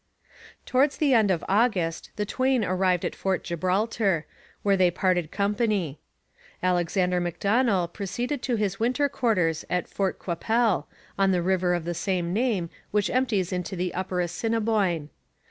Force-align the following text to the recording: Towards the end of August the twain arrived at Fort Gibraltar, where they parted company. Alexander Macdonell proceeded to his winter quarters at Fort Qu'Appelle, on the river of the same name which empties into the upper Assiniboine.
Towards 0.65 0.97
the 0.97 1.13
end 1.13 1.29
of 1.29 1.45
August 1.47 2.09
the 2.15 2.25
twain 2.25 2.63
arrived 2.65 3.05
at 3.05 3.15
Fort 3.15 3.43
Gibraltar, 3.43 4.25
where 4.63 4.75
they 4.75 4.89
parted 4.89 5.29
company. 5.29 5.99
Alexander 6.63 7.19
Macdonell 7.21 7.87
proceeded 7.87 8.41
to 8.41 8.55
his 8.55 8.79
winter 8.79 9.07
quarters 9.07 9.63
at 9.69 9.87
Fort 9.87 10.17
Qu'Appelle, 10.17 10.87
on 11.19 11.29
the 11.31 11.43
river 11.43 11.75
of 11.75 11.85
the 11.85 11.93
same 11.93 12.33
name 12.33 12.71
which 12.89 13.11
empties 13.11 13.53
into 13.53 13.75
the 13.75 13.93
upper 13.93 14.19
Assiniboine. 14.21 15.11